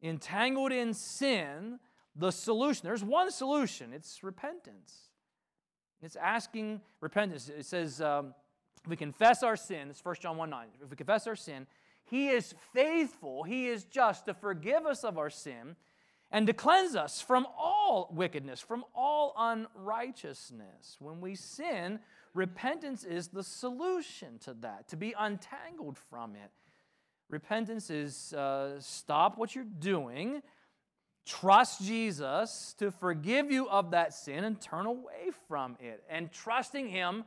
[0.00, 1.80] entangled in sin,
[2.14, 2.82] the solution.
[2.84, 5.08] There's one solution it's repentance.
[6.00, 7.48] It's asking repentance.
[7.48, 8.32] It says, um,
[8.84, 10.68] if we confess our sin, it's 1 John 1 9.
[10.84, 11.66] If we confess our sin,
[12.04, 15.74] he is faithful, he is just to forgive us of our sin
[16.30, 20.96] and to cleanse us from all wickedness, from all unrighteousness.
[20.98, 21.98] When we sin,
[22.34, 26.50] repentance is the solution to that, to be untangled from it.
[27.28, 30.42] Repentance is uh, stop what you're doing
[31.26, 36.88] trust Jesus to forgive you of that sin and turn away from it, and trusting
[36.88, 37.24] Him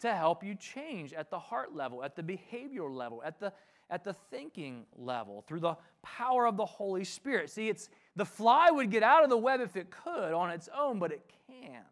[0.00, 3.52] to help you change at the heart level, at the behavioral level, at the
[3.88, 7.48] at the thinking level through the power of the Holy Spirit.
[7.48, 10.68] See, it's the fly would get out of the web if it could on its
[10.76, 11.84] own, but it can't.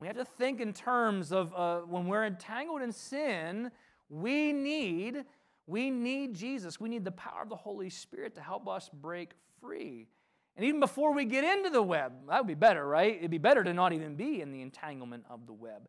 [0.00, 3.70] We have to think in terms of uh, when we're entangled in sin,
[4.08, 5.24] we need
[5.66, 6.80] we need Jesus.
[6.80, 10.08] We need the power of the Holy Spirit to help us break free.
[10.56, 13.16] And even before we get into the web, that would be better, right?
[13.16, 15.88] It'd be better to not even be in the entanglement of the web.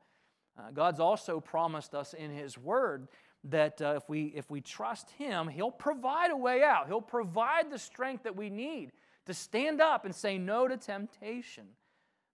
[0.58, 3.08] Uh, God's also promised us in His Word
[3.46, 6.88] that uh, if, we, if we trust Him, He'll provide a way out.
[6.88, 8.92] He'll provide the strength that we need
[9.26, 11.66] to stand up and say no to temptation.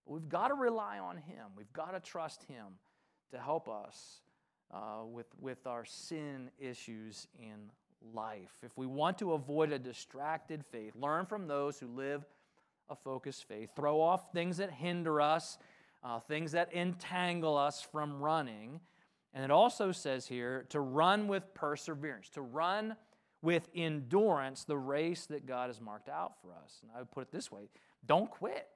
[0.06, 2.66] But we've got to rely on Him, we've got to trust Him
[3.32, 4.22] to help us
[4.74, 7.72] uh, with, with our sin issues in
[8.14, 8.52] life.
[8.64, 12.26] If we want to avoid a distracted faith, learn from those who live
[12.90, 13.70] a focused faith.
[13.76, 15.58] Throw off things that hinder us,
[16.04, 18.80] uh, things that entangle us from running.
[19.34, 22.96] And it also says here to run with perseverance, to run
[23.42, 26.80] with endurance the race that God has marked out for us.
[26.82, 27.70] And I would put it this way
[28.06, 28.68] don't quit.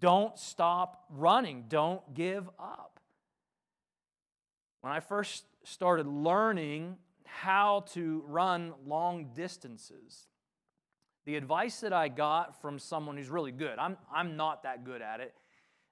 [0.00, 1.66] Don't stop running.
[1.68, 2.98] Don't give up.
[4.80, 10.26] When I first started learning how to run long distances,
[11.24, 15.02] the advice that I got from someone who's really good, I'm, I'm not that good
[15.02, 15.34] at it,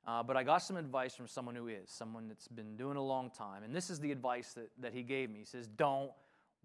[0.07, 3.03] uh, but I got some advice from someone who is, someone that's been doing a
[3.03, 3.63] long time.
[3.63, 5.39] And this is the advice that, that he gave me.
[5.39, 6.11] He says, Don't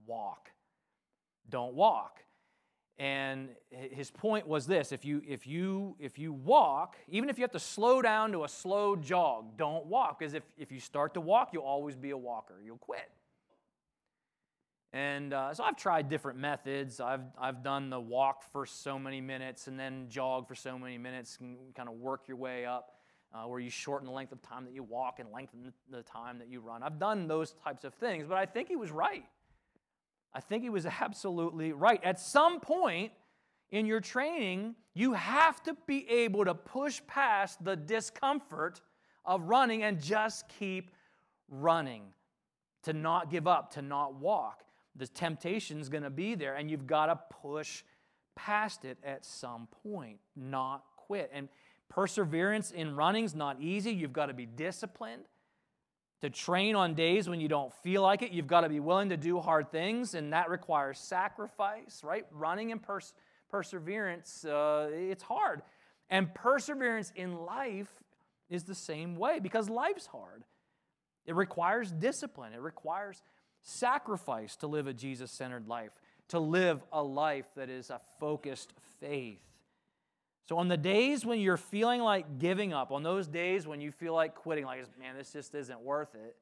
[0.08, 0.50] walk.
[1.50, 2.20] Don't walk.
[2.98, 7.44] And his point was this if you, if, you, if you walk, even if you
[7.44, 10.20] have to slow down to a slow jog, don't walk.
[10.20, 12.56] Because if, if you start to walk, you'll always be a walker.
[12.64, 13.12] You'll quit.
[14.94, 17.02] And uh, so I've tried different methods.
[17.02, 20.98] I've, I've done the walk for so many minutes and then jog for so many
[20.98, 22.94] minutes and kind of work your way up
[23.34, 26.40] uh, where you shorten the length of time that you walk and lengthen the time
[26.40, 26.82] that you run.
[26.82, 29.26] I've done those types of things, but I think he was right.
[30.36, 32.04] I think he was absolutely right.
[32.04, 33.14] At some point
[33.72, 38.82] in your training, you have to be able to push past the discomfort
[39.26, 40.92] of running and just keep
[41.50, 42.04] running,
[42.84, 44.64] to not give up, to not walk.
[44.96, 47.84] The temptation's going to be there, and you've got to push
[48.36, 51.32] past it at some point, not quit.
[51.34, 51.50] And
[51.90, 53.92] perseverance in running's not easy.
[53.92, 55.24] You've got to be disciplined
[56.22, 58.32] to train on days when you don't feel like it.
[58.32, 62.26] You've got to be willing to do hard things, and that requires sacrifice, right?
[62.32, 63.14] Running and pers-
[63.50, 65.62] perseverance, uh, it's hard.
[66.10, 67.92] And perseverance in life
[68.50, 70.44] is the same way because life's hard.
[71.26, 73.22] It requires discipline, it requires
[73.64, 75.92] sacrifice to live a Jesus centered life,
[76.30, 79.42] to live a life that is a focused faith.
[80.48, 83.92] So, on the days when you're feeling like giving up, on those days when you
[83.92, 86.36] feel like quitting, like, man, this just isn't worth it,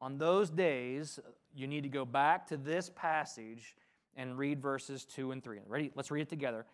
[0.00, 1.20] on those days,
[1.54, 3.76] you need to go back to this passage
[4.16, 5.58] and read verses 2 and 3.
[5.66, 5.90] Ready?
[5.94, 6.64] Let's read it together.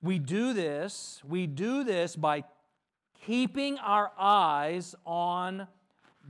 [0.00, 2.44] We do this, we do this by
[3.26, 5.66] keeping our eyes on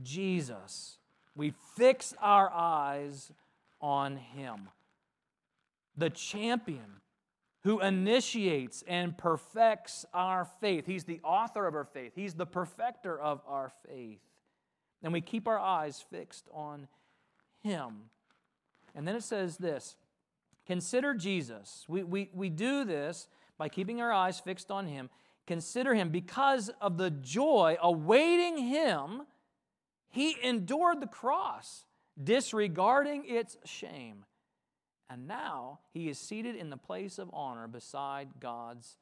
[0.01, 0.97] Jesus.
[1.35, 3.31] We fix our eyes
[3.79, 4.69] on Him,
[5.95, 6.98] the champion
[7.63, 10.85] who initiates and perfects our faith.
[10.85, 14.21] He's the author of our faith, He's the perfecter of our faith.
[15.01, 16.87] And we keep our eyes fixed on
[17.61, 18.09] Him.
[18.95, 19.95] And then it says this
[20.65, 21.85] Consider Jesus.
[21.87, 25.09] We, we, we do this by keeping our eyes fixed on Him.
[25.47, 29.23] Consider Him because of the joy awaiting Him,
[30.09, 31.85] He endured the cross,
[32.21, 34.25] disregarding its shame
[35.09, 38.97] and now he is seated in the place of honor beside God's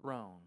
[0.00, 0.40] throne.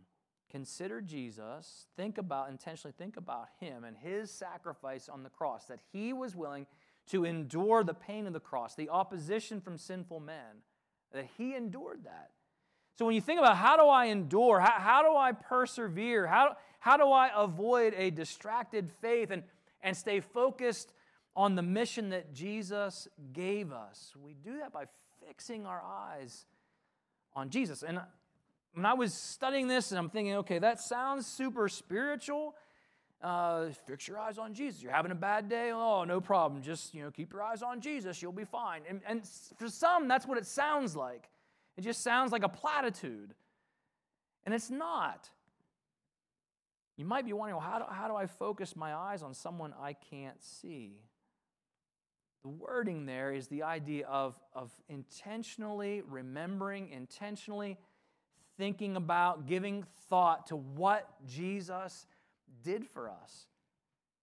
[0.49, 5.79] Consider Jesus, think about, intentionally think about him and his sacrifice on the cross, that
[5.91, 6.65] he was willing
[7.11, 10.63] to endure the pain of the cross, the opposition from sinful men,
[11.11, 12.31] that he endured that.
[12.97, 16.57] So when you think about how do I endure, how, how do I persevere, how,
[16.79, 19.43] how do I avoid a distracted faith and,
[19.81, 20.91] and stay focused
[21.35, 24.13] on the mission that Jesus gave us.
[24.21, 24.85] We do that by
[25.25, 26.45] fixing our eyes
[27.33, 27.83] on Jesus.
[27.83, 27.99] And
[28.73, 32.55] when I was studying this, and I'm thinking, okay, that sounds super spiritual.
[33.21, 34.81] Uh, fix your eyes on Jesus.
[34.81, 35.71] You're having a bad day.
[35.73, 36.61] Oh, no problem.
[36.61, 38.21] Just you know, keep your eyes on Jesus.
[38.21, 38.81] You'll be fine.
[38.87, 39.21] And, and
[39.57, 41.29] for some, that's what it sounds like.
[41.77, 43.33] It just sounds like a platitude,
[44.45, 45.29] and it's not.
[46.97, 49.73] You might be wondering, well, how do, how do I focus my eyes on someone
[49.81, 50.97] I can't see?
[52.43, 57.77] The wording there is the idea of, of intentionally remembering, intentionally
[58.57, 62.05] thinking about, giving thought to what Jesus
[62.63, 63.47] did for us,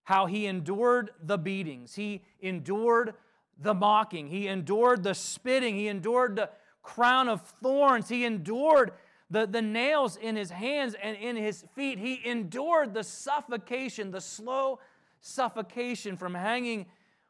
[0.03, 3.13] how he endured the beatings, he endured
[3.59, 6.49] the mocking, he endured the spitting, he endured the
[6.81, 8.93] crown of thorns, he endured
[9.29, 11.99] the, the nails in his hands and in his feet.
[11.99, 14.79] He endured the suffocation, the slow
[15.19, 16.85] suffocation from hanging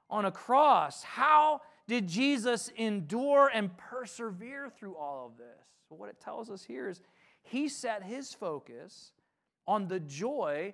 [0.10, 1.04] on a cross.
[1.04, 5.66] How did Jesus endure and persevere through all of this?
[5.90, 7.02] Well, what it tells us here is
[7.44, 9.12] he set his focus
[9.66, 10.74] on the joy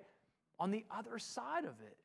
[0.59, 1.97] on the other side of it.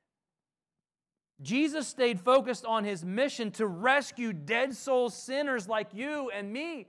[1.40, 6.88] Jesus stayed focused on his mission to rescue dead soul sinners like you and me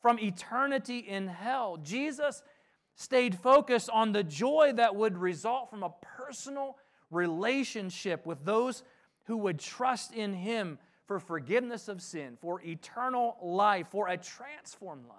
[0.00, 1.78] from eternity in hell.
[1.82, 2.42] Jesus
[2.94, 6.76] stayed focused on the joy that would result from a personal
[7.10, 8.82] relationship with those
[9.24, 15.06] who would trust in him for forgiveness of sin, for eternal life, for a transformed
[15.06, 15.18] life.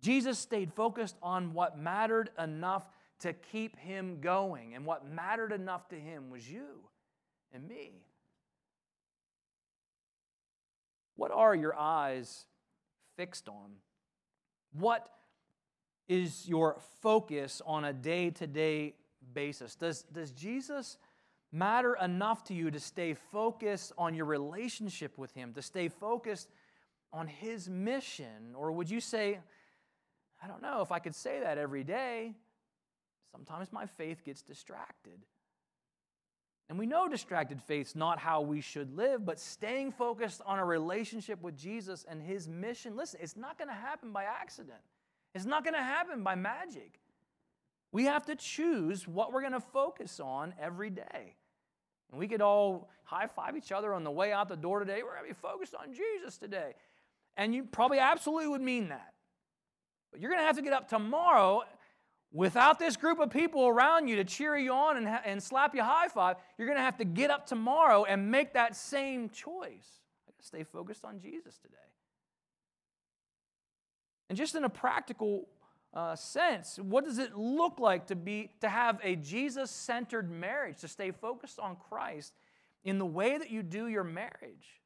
[0.00, 2.86] Jesus stayed focused on what mattered enough
[3.20, 4.74] to keep him going.
[4.74, 6.66] And what mattered enough to him was you
[7.52, 8.04] and me.
[11.16, 12.46] What are your eyes
[13.16, 13.72] fixed on?
[14.72, 15.08] What
[16.08, 18.94] is your focus on a day to day
[19.34, 19.74] basis?
[19.74, 20.96] Does, does Jesus
[21.52, 26.48] matter enough to you to stay focused on your relationship with Him, to stay focused
[27.12, 28.54] on His mission?
[28.54, 29.38] Or would you say,
[30.42, 32.34] I don't know if I could say that every day?
[33.32, 35.20] Sometimes my faith gets distracted.
[36.68, 40.64] And we know distracted faith's not how we should live, but staying focused on a
[40.64, 44.80] relationship with Jesus and his mission, listen, it's not going to happen by accident.
[45.34, 47.00] It's not going to happen by magic.
[47.90, 51.36] We have to choose what we're going to focus on every day.
[52.10, 55.02] And we could all high five each other on the way out the door today.
[55.02, 56.74] We're going to be focused on Jesus today.
[57.36, 59.14] And you probably absolutely would mean that.
[60.10, 61.62] But you're going to have to get up tomorrow
[62.32, 65.74] without this group of people around you to cheer you on and, ha- and slap
[65.74, 66.36] you high five.
[66.56, 70.00] You're going to have to get up tomorrow and make that same choice.
[70.26, 71.76] I got to stay focused on Jesus today.
[74.28, 75.48] And just in a practical
[75.98, 80.88] uh, sense, what does it look like to be to have a Jesus-centered marriage, to
[80.88, 82.34] stay focused on Christ
[82.84, 84.80] in the way that you do your marriage?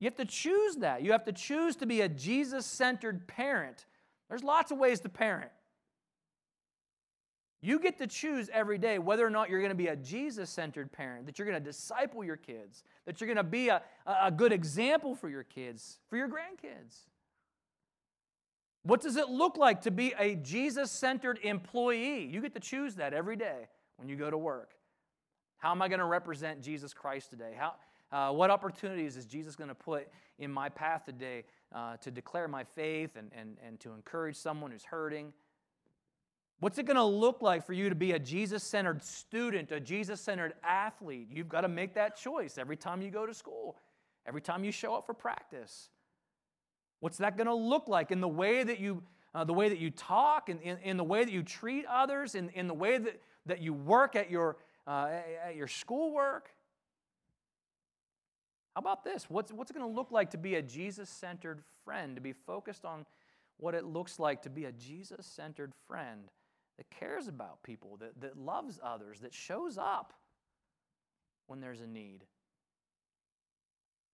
[0.00, 1.02] You have to choose that.
[1.02, 3.86] You have to choose to be a Jesus centered parent.
[4.28, 5.52] There's lots of ways to parent.
[7.62, 10.50] You get to choose every day whether or not you're going to be a Jesus
[10.50, 13.80] centered parent, that you're going to disciple your kids, that you're going to be a,
[14.06, 17.06] a good example for your kids, for your grandkids.
[18.86, 22.24] What does it look like to be a Jesus centered employee?
[22.24, 23.66] You get to choose that every day
[23.96, 24.74] when you go to work.
[25.58, 27.56] How am I going to represent Jesus Christ today?
[27.58, 27.74] How,
[28.12, 30.06] uh, what opportunities is Jesus going to put
[30.38, 31.42] in my path today
[31.74, 35.32] uh, to declare my faith and, and, and to encourage someone who's hurting?
[36.60, 39.80] What's it going to look like for you to be a Jesus centered student, a
[39.80, 41.26] Jesus centered athlete?
[41.32, 43.78] You've got to make that choice every time you go to school,
[44.28, 45.90] every time you show up for practice.
[47.06, 49.00] What's that going to look like in the way that you,
[49.32, 52.34] uh, the way that you talk, in, in, in, the way that you treat others,
[52.34, 54.56] in, in the way that, that you work at your,
[54.88, 55.10] uh,
[55.46, 56.50] at your schoolwork?
[58.74, 59.30] How about this?
[59.30, 62.32] What's, what's it going to look like to be a Jesus centered friend, to be
[62.32, 63.06] focused on
[63.58, 66.22] what it looks like to be a Jesus centered friend
[66.76, 70.12] that cares about people, that, that loves others, that shows up
[71.46, 72.24] when there's a need?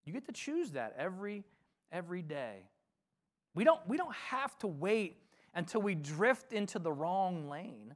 [0.05, 1.43] You get to choose that every,
[1.91, 2.67] every day.
[3.55, 5.17] We don't, we don't have to wait
[5.53, 7.95] until we drift into the wrong lane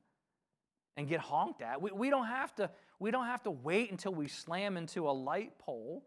[0.96, 1.82] and get honked at.
[1.82, 5.12] We, we, don't have to, we don't have to wait until we slam into a
[5.12, 6.04] light pole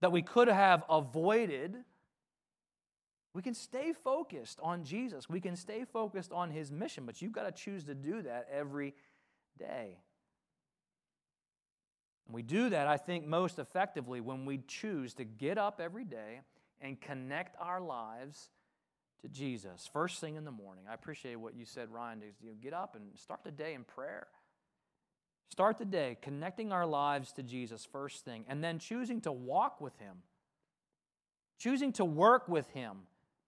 [0.00, 1.76] that we could have avoided,
[3.34, 5.28] we can stay focused on Jesus.
[5.28, 8.48] We can stay focused on his mission, but you've got to choose to do that
[8.52, 8.94] every
[9.58, 9.96] day.
[12.26, 16.04] And we do that, I think, most effectively when we choose to get up every
[16.04, 16.40] day
[16.80, 18.48] and connect our lives
[19.22, 19.88] to Jesus.
[19.92, 20.84] First thing in the morning.
[20.90, 23.74] I appreciate what you said, Ryan, is you know, get up and start the day
[23.74, 24.26] in prayer.
[25.50, 29.80] Start the day connecting our lives to Jesus first thing, and then choosing to walk
[29.80, 30.16] with Him,
[31.58, 32.98] choosing to work with Him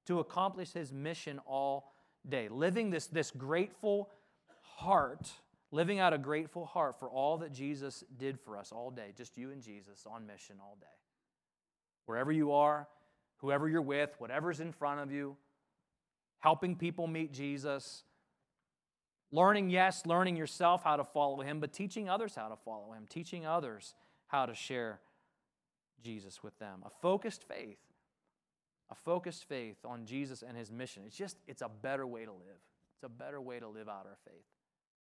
[0.07, 1.95] to accomplish His mission all
[2.29, 4.11] day, living this, this grateful
[4.77, 5.31] heart,
[5.70, 9.39] living out a grateful heart for all that Jesus did for us all day, just
[9.39, 10.87] you and Jesus on mission all day.
[12.07, 12.87] Wherever you are,
[13.39, 15.37] whoever you're with, whatever's in front of you,
[16.45, 18.05] helping people meet Jesus
[19.34, 23.05] Learning, yes, learning yourself how to follow him, but teaching others how to follow him,
[23.11, 23.97] teaching others
[24.28, 25.01] how to share
[26.05, 26.84] Jesus with them.
[26.86, 27.80] A focused faith,
[28.90, 31.03] a focused faith on Jesus and his mission.
[31.05, 32.62] It's just, it's a better way to live.
[32.95, 34.45] It's a better way to live out our faith.